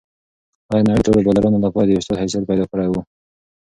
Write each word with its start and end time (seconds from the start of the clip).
هغه 0.69 0.81
د 0.83 0.87
نړۍ 0.89 0.99
د 1.03 1.05
ټولو 1.07 1.19
بالرانو 1.27 1.63
لپاره 1.65 1.85
د 1.85 1.89
یو 1.91 2.01
استاد 2.01 2.21
حیثیت 2.23 2.43
پیدا 2.49 2.65
کړی 2.71 2.87
دی. 2.93 3.01